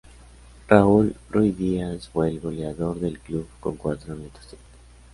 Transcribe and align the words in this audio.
Raúl 0.67 1.15
Ruidíaz 1.29 2.09
fue 2.09 2.29
el 2.29 2.39
goleador 2.39 2.99
del 2.99 3.19
club 3.19 3.47
con 3.59 3.75
cuatro 3.75 4.13
anotaciones. 4.13 4.65